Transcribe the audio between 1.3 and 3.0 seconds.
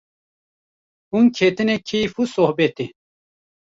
ketine keyf û sohbetê